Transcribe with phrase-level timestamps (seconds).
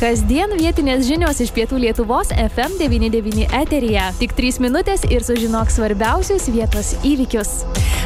[0.00, 4.06] Kasdien vietinės žinios iš pietų Lietuvos FM99 eteryje.
[4.16, 7.50] Tik 3 minutės ir sužinok svarbiausius vietos įvykius.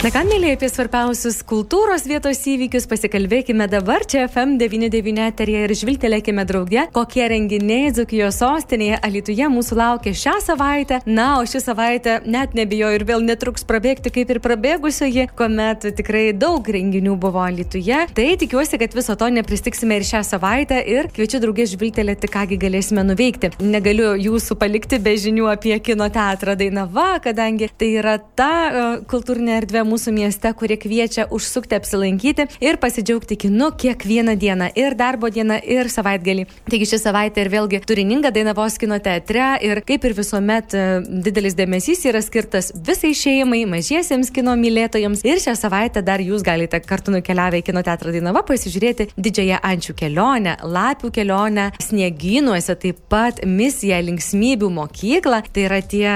[0.00, 6.46] Na ką, mėlyje, apie svarbiausius kultūros vietos įvykius pasikalbėkime dabar čia FM99 eteryje ir žvilgtelėkime
[6.48, 11.02] draugė, kokie renginiai Dzukijos sostinėje Alituje mūsų laukia šią savaitę.
[11.04, 16.24] Na, o ši savaitė net nebijoju ir vėl netruks prabėgti kaip ir prabėgusioji, kuomet tikrai
[16.32, 18.00] daug renginių buvo Alituje.
[18.16, 23.04] Tai tikiuosi, kad viso to nepristiksime ir šią savaitę ir kviečiu draugė žvilgtelėti, kągi galėsime
[23.10, 23.52] nuveikti.
[23.60, 29.60] Negaliu jūsų palikti be žinių apie kino teatrą Dainava, kadangi tai yra ta uh, kultūrinė
[29.60, 35.60] erdvė mūsų mieste, kurie kviečia užsukti apsilankyti ir pasidžiaugti kinu kiekvieną dieną- ir darbo dieną,
[35.64, 36.46] ir savaitgalį.
[36.70, 41.54] Taigi ši savaitė ir vėlgi turininga Dainavos kino teatre ir kaip ir visuomet e, didelis
[41.54, 45.24] dėmesys yra skirtas visai šeimai, mažiesiems kino mylėtojams.
[45.24, 49.94] Ir šią savaitę dar jūs galite kartu nukeliavę į kino teatrą Dainava pasižiūrėti didžiąją ančių
[49.94, 55.42] kelionę, lapių kelionę, snieginuose, taip pat misiją linksmybių mokyklą.
[55.50, 56.06] Tai yra tie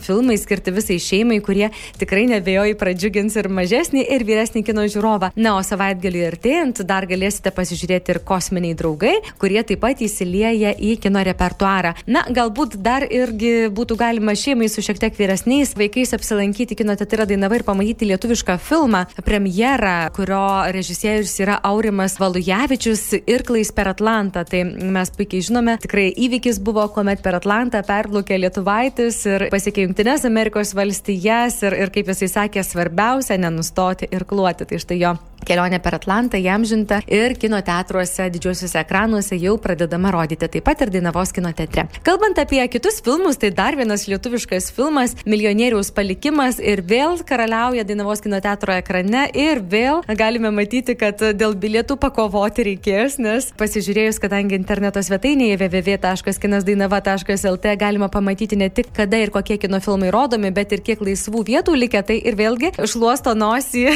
[0.00, 1.68] filmai skirti visai šeimai, kurie
[2.00, 5.32] tikrai nebejoju pradžiugins pradžiugins ir mažesnį, ir vyresnį kino žiūrovą.
[5.36, 10.96] Na, o savaitgalį artėjant dar galėsite pasižiūrėti ir kosminiai draugai, kurie taip pat įsilieja į
[11.00, 11.94] kino repertuarą.
[12.06, 17.26] Na, galbūt dar irgi būtų galima šeimai su šiek tiek vyresniais vaikais apsilankyti kino teatrą
[17.26, 24.44] Dainava ir pamatyti lietuvišką filmą, premjerą, kurio režisierius yra Aurimas Valujavičius ir Klais per Atlantą.
[24.48, 30.26] Tai mes puikiai žinome, tikrai įvykis buvo, kuomet per Atlantą perplaukė Lietuvaitis ir pasiekė Junktinės
[30.28, 34.64] Amerikos valstijas ir, ir kaip jisai sakė, svarbiausia svarbiausia nenustoti ir kluoti.
[34.64, 40.48] Tai štai jo kelionė per Atlantą įamžinta ir kino teatruose, didžiuosiuose ekranuose jau pradedama rodyti,
[40.48, 41.82] taip pat ir Dainavos kino teatre.
[42.06, 48.20] Kalbant apie kitus filmus, tai dar vienas lietuviškas filmas- Milijonieriaus palikimas ir vėl karaliauja Dainavos
[48.20, 54.54] kino teatro ekrane ir vėl galime matyti, kad dėl bilietų pakovoti reikės, nes pasižiūrėjus, kadangi
[54.54, 60.80] interneto svetainėje www.kinosdainava.lt galima pamatyti ne tik kada ir kokie kino filmai rodomi, bet ir
[60.80, 63.90] kiek laisvų vietų likę, tai ir vėlgi šluosto nosį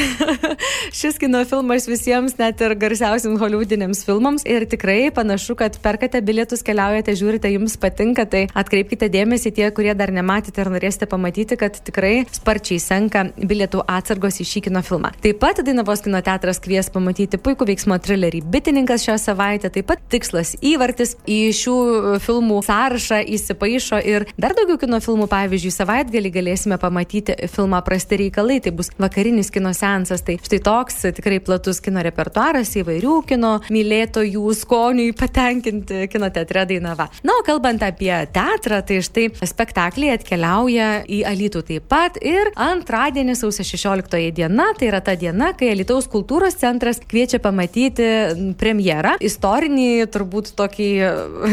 [1.01, 4.45] šis kino filmas visiems, net ir garsiausiams hollywoodiniams filmams.
[4.47, 9.95] Ir tikrai panašu, kad perkate bilietus, keliaujate, žiūrite, jums patinka, tai atkreipkite dėmesį tie, kurie
[9.99, 15.11] dar nematėte ir norėsite pamatyti, kad tikrai sparčiai senka bilietų atsargos į šį kino filmą.
[15.25, 20.05] Taip pat Dainavos kino teatras kvies pamatyti puikų veiksmo trilerį Bitininkas šią savaitę, taip pat
[20.13, 21.77] tikslas įvartis į šių
[22.23, 28.61] filmų sąrašą įsipaišo ir dar daugiau kino filmų, pavyzdžiui, savaitgalį galėsime pamatyti filmą Prasti reikalai,
[28.61, 30.23] tai bus vakarinis kino seansas.
[30.25, 37.09] Tai štai toks tikrai platus kino repertuaras įvairių kino mylėtojų skoniui patenkinti kino teatre Dainava.
[37.27, 43.37] Na, o kalbant apie teatrą, tai štai spektakliai atkeliauja į Alytų taip pat ir antradienį
[43.39, 48.09] sausio 16 diena, tai yra ta diena, kai Alytaus kultūros centras kviečia pamatyti
[48.61, 50.89] premjerą, istorinį, turbūt tokį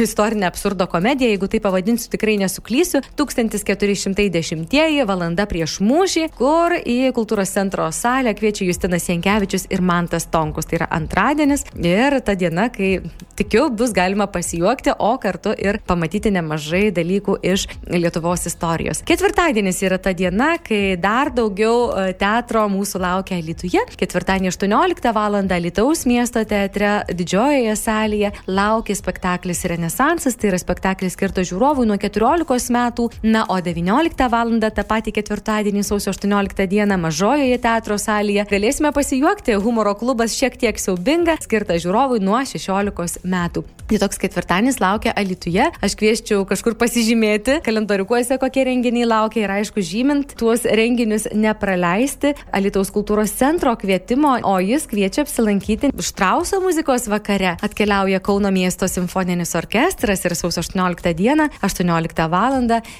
[0.06, 7.52] istorinę absurdo komediją, jeigu tai pavadinsiu, tikrai nesuklysiu, 1410 valanda prieš mūšį, kur į kultūros
[7.53, 10.68] centro salę kviečia Justinas Jankievičius ir Mantas Tonkus.
[10.70, 13.02] Tai yra antradienis ir ta diena, kai
[13.38, 19.02] tikiu, bus galima pasijuokti, o kartu ir pamatyti nemažai dalykų iš Lietuvos istorijos.
[19.08, 23.86] Ketvirtadienis yra ta diena, kai dar daugiau e, teatro mūsų laukia Lietuvoje.
[24.00, 25.40] Ketvirtadienį 18 val.
[25.62, 32.74] Lietuvos miesto teatre didžiojoje salėje laukia spektaklis Renesansas, tai yra spektaklis skirtas žiūrovui nuo 14
[32.76, 34.52] metų, na, o 19 val.
[34.62, 38.46] tą patį ketvirtadienį sausio 18 dieną mažojoje teatro salėje.
[38.52, 43.66] Galėsime pasijuokti, humoro klubas šiek tiek siaubinga, skirtas žiūrovui nuo 16 metų.
[43.92, 45.66] Tai toks ketvirtadienis laukia Alituje.
[45.84, 52.94] Aš kvieščiau kažkur pasižymėti kalendoriukuose, kokie renginiai laukia ir aišku, žymint tuos renginius nepraleisti Alitaus
[52.94, 57.58] kultūros centro kvietimo, o jis kviečia apsilankyti Štrauso muzikos vakare.
[57.66, 62.52] Atkeliauja Kauno miesto simfoninis orkestras ir sausio 18 dieną, 18 val.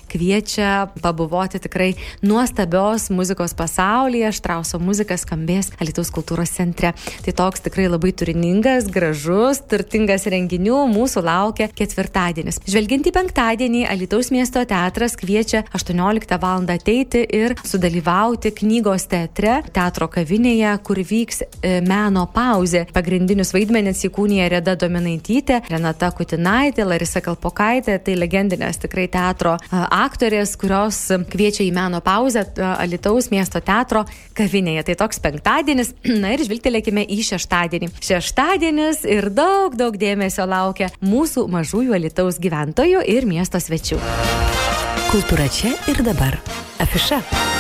[0.10, 4.32] kviečia pabuvoti tikrai nuostabios muzikos pasaulyje.
[4.32, 6.94] Štrauso muzika skambės Alitaus kultūros centre.
[7.25, 12.62] Tai toks tikrai labai turiningas, gražus, turtingas renginių mūsų laukia ketvirtadienis.
[12.66, 16.66] Žvelgiant į penktadienį, Alitaus miesto teatras kviečia 18 val.
[16.72, 22.85] ateiti ir sudalyvauti knygos teatre, teatro kavinėje, kur vyks e, meno pauzė.
[22.94, 30.99] Pagrindinius vaidmenis įkūnija Reda Dominaitytė, Renata Kutinaitė, Larisa Kalpokaitė, tai legendinės tikrai teatro aktorės, kurios
[31.32, 32.46] kviečia į meno pauzę
[32.78, 34.05] Alitaus miesto teatro
[34.37, 34.85] kavinėje.
[34.90, 35.94] Tai toks penktadienis.
[36.23, 37.92] Na ir žvilgtelėkime į šeštadienį.
[38.02, 44.02] Šeštadienis ir daug, daug dėmesio laukia mūsų mažųjų Alitaus gyventojų ir miesto svečių.
[45.12, 46.40] Kultūra čia ir dabar.
[46.80, 47.51] Afiša.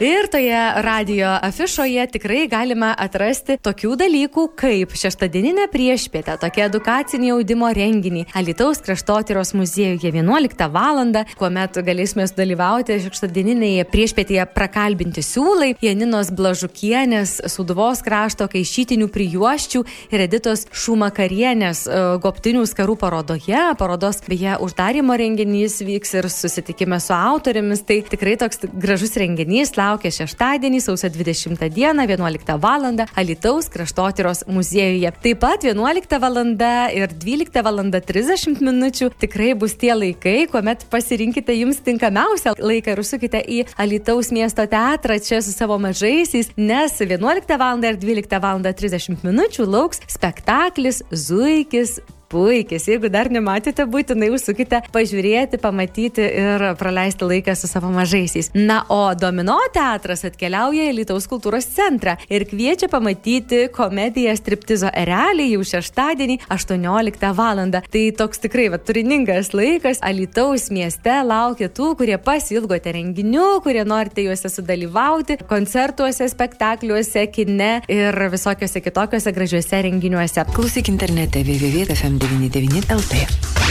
[0.00, 7.68] Ir toje radio afišoje tikrai galima atrasti tokių dalykų kaip šeštadieninė priešpietė, tokia edukacinė audimo
[7.70, 10.98] renginį Alitaus kraštotyros muziejuje 11 val.
[11.38, 20.66] kuomet galėsime sudalyvauti šeštadieninėje priešpietėje prakalbinti siūlai Janinos Blažukienės, Suduvos krašto kaišytinių prijuoščių ir Editos
[20.72, 23.62] Šumakarienės e, goptinių skarų parodoje.
[23.78, 27.86] Parodos beje uždarimo renginys vyks ir susitikime su autorėmis.
[27.86, 32.86] Tai tikrai toks gražus renginys laukia šeštadienį, sausio 20 dieną, 11 val.
[33.16, 35.10] Alitaus kraštotyros muziejuje.
[35.24, 36.40] Taip pat 11 val.
[36.94, 37.82] ir 12 val.
[37.84, 44.32] 30 minučių tikrai bus tie laikai, kuomet pasirinkite jums tinkamiausią laiką ir užsukite į Alitaus
[44.34, 47.84] miesto teatrą čia su savo mažaisiais, nes 11 val.
[47.84, 48.62] ir 12 val.
[48.64, 51.98] 30 minučių lauks spektaklis Zuikis
[52.34, 52.88] puikis.
[52.90, 58.50] Jeigu dar nematėte, būtinai užsukite pažiūrėti, pamatyti ir praleisti laiką su savo mažaisiais.
[58.58, 65.50] Na, o Domino teatras atkeliauja į Lietuvos kultūros centrą ir kviečia pamatyti komediją Striptizo erelį
[65.54, 67.52] jau šeštadienį 18 val.
[67.54, 70.00] Tai toks tikrai va, turiningas laikas.
[70.02, 78.18] Alitaus mieste laukia tų, kurie pasilgote renginių, kurie norite juose sudalyvauti, koncertuose, spektakliuose, kine ir
[78.32, 80.48] visokiose kitokiose gražiuose renginiuose.
[80.56, 81.44] Klausyk internete
[82.24, 83.63] www.fm99.lt.